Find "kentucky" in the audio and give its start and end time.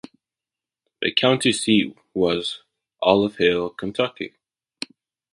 3.69-4.33